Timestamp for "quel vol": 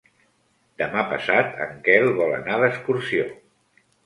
1.89-2.35